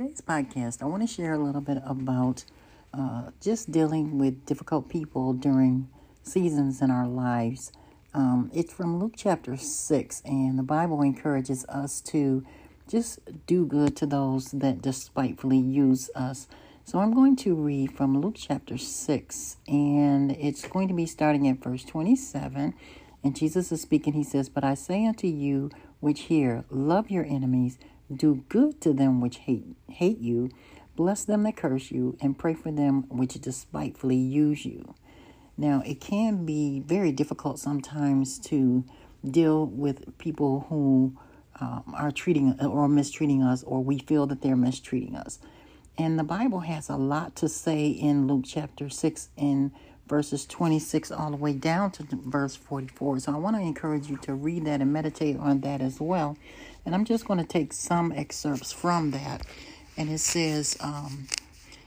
[0.00, 2.46] today's podcast, I want to share a little bit about
[2.94, 5.90] uh, just dealing with difficult people during
[6.22, 7.70] seasons in our lives.
[8.14, 12.46] Um, it's from Luke chapter 6, and the Bible encourages us to
[12.88, 16.48] just do good to those that despitefully use us.
[16.86, 21.46] So I'm going to read from Luke chapter 6, and it's going to be starting
[21.46, 22.72] at verse 27.
[23.22, 24.14] And Jesus is speaking.
[24.14, 25.70] He says, But I say unto you
[26.00, 27.78] which hear, love your enemies,
[28.14, 30.50] do good to them which hate, hate you,
[30.96, 34.94] bless them that curse you, and pray for them which despitefully use you.
[35.56, 38.84] Now, it can be very difficult sometimes to
[39.28, 41.16] deal with people who
[41.60, 45.38] um, are treating or mistreating us, or we feel that they're mistreating us.
[45.98, 49.70] And the Bible has a lot to say in Luke chapter 6 and
[50.08, 53.20] verses 26 all the way down to verse 44.
[53.20, 56.36] So I want to encourage you to read that and meditate on that as well.
[56.84, 59.46] And I'm just going to take some excerpts from that.
[59.96, 61.26] And it says um,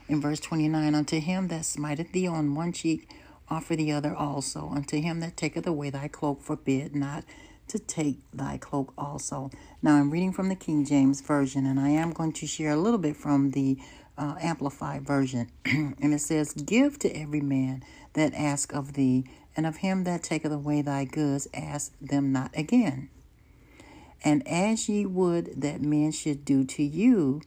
[0.08, 3.10] in verse 29 Unto him that smiteth thee on one cheek,
[3.48, 4.70] offer the other also.
[4.74, 7.24] Unto him that taketh away thy cloak, forbid not
[7.68, 9.50] to take thy cloak also.
[9.82, 12.76] Now I'm reading from the King James Version, and I am going to share a
[12.76, 13.78] little bit from the
[14.16, 15.50] uh, Amplified Version.
[15.64, 19.24] and it says, Give to every man that ask of thee,
[19.56, 23.08] and of him that taketh away thy goods, ask them not again.
[24.24, 27.42] And as ye would that men should do to you,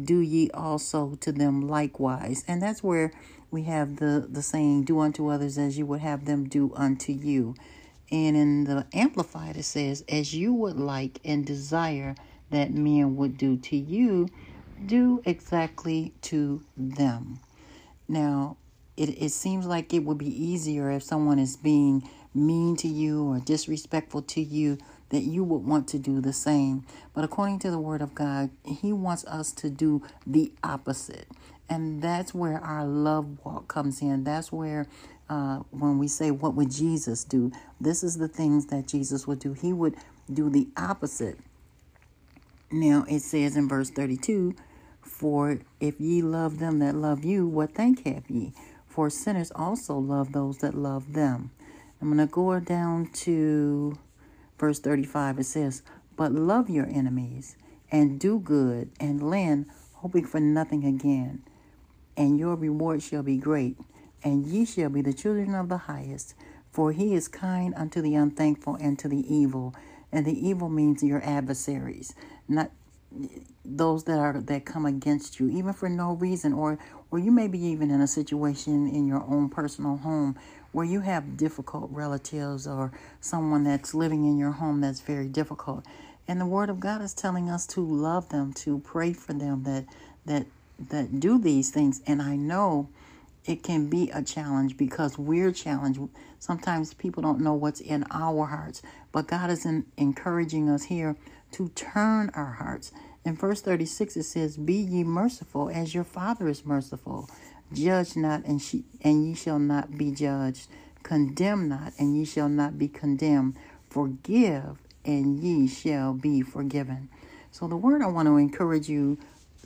[0.00, 2.44] do ye also to them likewise.
[2.46, 3.12] And that's where
[3.50, 7.12] we have the, the saying, Do unto others as you would have them do unto
[7.12, 7.56] you.
[8.12, 12.14] And in the Amplified, it says, As you would like and desire
[12.50, 14.28] that men would do to you,
[14.86, 17.40] do exactly to them.
[18.08, 18.56] Now,
[18.96, 23.24] it, it seems like it would be easier if someone is being mean to you
[23.24, 24.78] or disrespectful to you
[25.10, 26.84] that you would want to do the same.
[27.14, 31.28] But according to the Word of God, He wants us to do the opposite.
[31.68, 34.24] And that's where our love walk comes in.
[34.24, 34.88] That's where,
[35.28, 37.52] uh, when we say, What would Jesus do?
[37.80, 39.52] This is the things that Jesus would do.
[39.52, 39.94] He would
[40.32, 41.38] do the opposite.
[42.72, 44.54] Now, it says in verse 32
[45.02, 48.52] For if ye love them that love you, what thank have ye?
[48.86, 51.50] For sinners also love those that love them.
[52.00, 53.98] I'm going to go down to
[54.60, 55.82] verse 35, it says,
[56.16, 57.56] But love your enemies,
[57.90, 61.42] and do good, and lend, hoping for nothing again.
[62.16, 63.78] And your reward shall be great,
[64.22, 66.34] and ye shall be the children of the highest.
[66.70, 69.74] For he is kind unto the unthankful and to the evil.
[70.12, 72.14] And the evil means your adversaries,
[72.46, 72.70] not
[73.64, 76.78] those that are that come against you, even for no reason, or
[77.10, 80.36] or you may be even in a situation in your own personal home
[80.72, 85.84] where you have difficult relatives or someone that's living in your home that's very difficult.
[86.28, 89.64] And the word of God is telling us to love them, to pray for them
[89.64, 89.86] that
[90.26, 90.46] that
[90.90, 92.00] that do these things.
[92.06, 92.88] And I know
[93.44, 96.00] it can be a challenge because we're challenged.
[96.38, 98.82] Sometimes people don't know what's in our hearts,
[99.12, 101.16] but God is in, encouraging us here
[101.52, 102.92] to turn our hearts.
[103.24, 107.28] In verse 36, it says, Be ye merciful as your Father is merciful.
[107.72, 110.68] Judge not, and, she, and ye shall not be judged.
[111.04, 113.56] Condemn not, and ye shall not be condemned.
[113.90, 117.10] Forgive, and ye shall be forgiven.
[117.52, 119.18] So the word I want to encourage you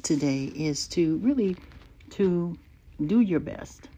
[0.03, 1.59] today is to really
[2.13, 2.59] to
[3.05, 3.91] do your best.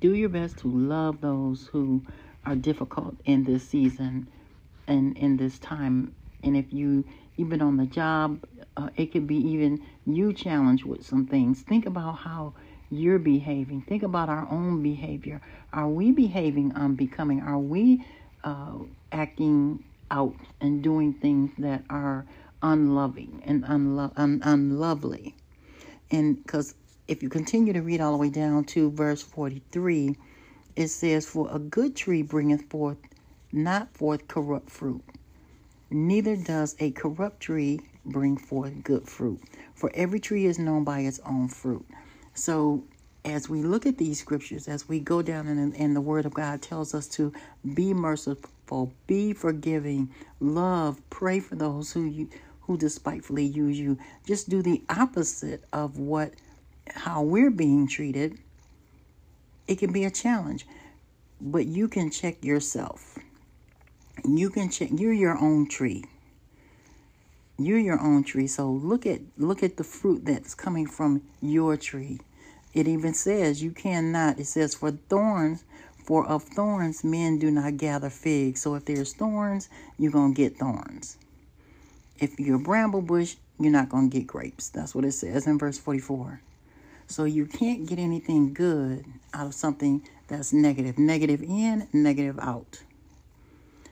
[0.00, 2.04] Do your best to love those who
[2.46, 4.28] are difficult in this season
[4.88, 6.14] and in this time.
[6.44, 7.04] And if you
[7.36, 8.44] even on the job,
[8.76, 11.62] uh, it could be even you challenged with some things.
[11.62, 12.54] Think about how
[12.90, 13.82] you're behaving.
[13.82, 15.40] Think about our own behavior.
[15.72, 17.40] Are we behaving unbecoming?
[17.42, 18.04] Are we
[18.44, 18.74] uh,
[19.12, 22.26] acting out and doing things that are
[22.62, 25.34] unloving and unlo- un- unlovely?
[26.10, 26.74] And because
[27.08, 30.16] if you continue to read all the way down to verse 43,
[30.76, 32.98] it says, For a good tree bringeth forth
[33.52, 35.04] not forth corrupt fruit,
[35.90, 39.40] neither does a corrupt tree bring forth good fruit.
[39.74, 41.86] For every tree is known by its own fruit.
[42.34, 42.84] So,
[43.24, 46.34] as we look at these scriptures, as we go down and, and the Word of
[46.34, 47.32] God tells us to
[47.74, 50.10] be merciful, be forgiving,
[50.40, 52.28] love, pray for those who you
[52.62, 53.98] who despitefully use you.
[54.26, 56.32] Just do the opposite of what
[56.88, 58.38] how we're being treated.
[59.66, 60.66] It can be a challenge,
[61.40, 63.13] but you can check yourself.
[64.24, 64.90] You can check.
[64.92, 66.04] You're your own tree.
[67.58, 68.46] You're your own tree.
[68.46, 72.20] So look at look at the fruit that's coming from your tree.
[72.72, 74.40] It even says you cannot.
[74.40, 75.64] It says for thorns,
[76.04, 78.62] for of thorns men do not gather figs.
[78.62, 79.68] So if there's thorns,
[79.98, 81.18] you're gonna get thorns.
[82.18, 84.68] If you're a bramble bush, you're not going to get grapes.
[84.68, 86.40] That's what it says in verse 44.
[87.06, 90.98] So you can't get anything good out of something that's negative.
[90.98, 92.82] Negative in, negative out.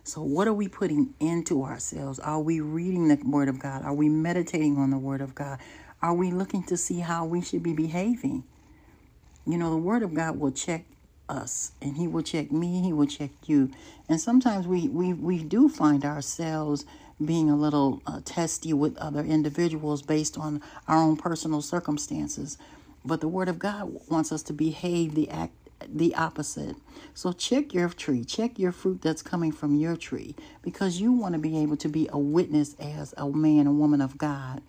[0.05, 2.19] So, what are we putting into ourselves?
[2.19, 3.85] Are we reading the Word of God?
[3.85, 5.61] Are we meditating on the Word of God?
[6.03, 8.43] Are we looking to see how we should be behaving?
[9.47, 10.87] You know, the Word of God will check
[11.29, 13.71] us and He will check me, He will check you.
[14.09, 16.85] And sometimes we, we, we do find ourselves
[17.25, 22.59] being a little uh, testy with other individuals based on our own personal circumstances.
[23.05, 25.53] But the Word of God wants us to behave the act
[25.91, 26.77] the opposite.
[27.15, 31.35] So check your tree, check your fruit that's coming from your tree because you want
[31.35, 34.63] to be able to be a witness as a man and woman of God.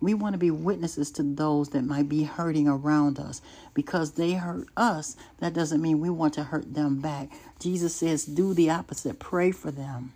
[0.00, 3.42] We want to be witnesses to those that might be hurting around us
[3.74, 5.16] because they hurt us.
[5.38, 7.30] That doesn't mean we want to hurt them back.
[7.58, 9.18] Jesus says, do the opposite.
[9.18, 10.14] Pray for them.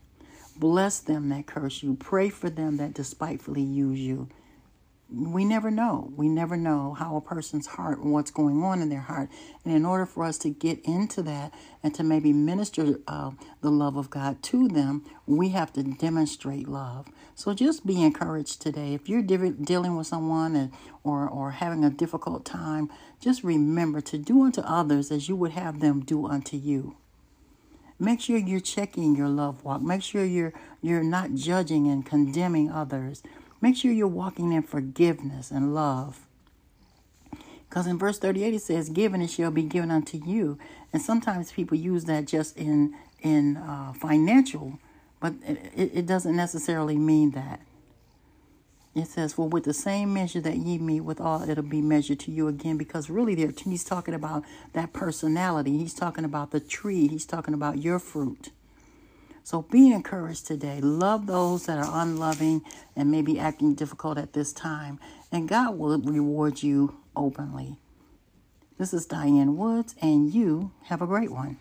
[0.56, 1.94] Bless them that curse you.
[1.96, 4.28] Pray for them that despitefully use you
[5.16, 6.12] we never know.
[6.16, 9.30] We never know how a person's heart and what's going on in their heart.
[9.64, 13.70] And in order for us to get into that and to maybe minister uh, the
[13.70, 17.06] love of God to them, we have to demonstrate love.
[17.34, 18.94] So just be encouraged today.
[18.94, 20.72] If you're dealing with someone and,
[21.02, 22.90] or, or having a difficult time,
[23.20, 26.96] just remember to do unto others as you would have them do unto you.
[27.98, 29.80] Make sure you're checking your love walk.
[29.80, 30.52] Make sure you're
[30.82, 33.22] you're not judging and condemning others
[33.64, 36.26] Make sure you're walking in forgiveness and love.
[37.66, 40.58] Because in verse 38 it says, Given it shall be given unto you.
[40.92, 44.78] And sometimes people use that just in in uh, financial,
[45.18, 47.60] but it, it doesn't necessarily mean that.
[48.94, 52.20] It says, Well, with the same measure that ye mete with all, it'll be measured
[52.20, 52.76] to you again.
[52.76, 54.44] Because really, there he's talking about
[54.74, 55.78] that personality.
[55.78, 57.08] He's talking about the tree.
[57.08, 58.50] He's talking about your fruit.
[59.44, 60.80] So be encouraged today.
[60.80, 62.62] Love those that are unloving
[62.96, 64.98] and maybe acting difficult at this time,
[65.30, 67.76] and God will reward you openly.
[68.78, 71.58] This is Diane Woods, and you have a great one.